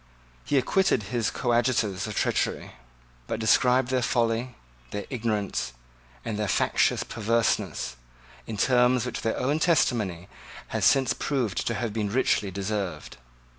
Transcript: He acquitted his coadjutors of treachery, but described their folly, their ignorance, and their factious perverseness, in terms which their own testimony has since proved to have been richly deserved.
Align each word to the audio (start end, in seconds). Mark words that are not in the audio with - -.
He 0.43 0.57
acquitted 0.57 1.03
his 1.13 1.29
coadjutors 1.29 2.07
of 2.07 2.15
treachery, 2.15 2.71
but 3.27 3.39
described 3.39 3.89
their 3.89 4.01
folly, 4.01 4.55
their 4.89 5.05
ignorance, 5.11 5.73
and 6.25 6.39
their 6.39 6.47
factious 6.47 7.03
perverseness, 7.03 7.97
in 8.47 8.57
terms 8.57 9.05
which 9.05 9.21
their 9.21 9.37
own 9.37 9.59
testimony 9.59 10.27
has 10.69 10.85
since 10.85 11.13
proved 11.13 11.67
to 11.67 11.75
have 11.75 11.93
been 11.93 12.09
richly 12.09 12.49
deserved. 12.49 13.17